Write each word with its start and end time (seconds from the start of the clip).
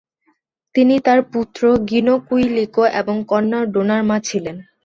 তিনি 0.75 0.95
তার 1.05 1.19
পুত্র 1.31 1.61
গিনো 1.89 2.15
কুইলিকো 2.27 2.83
এবং 3.01 3.15
কন্যা 3.29 3.59
ডোনার 3.73 4.01
মা 4.09 4.17
ছিলেন। 4.27 4.57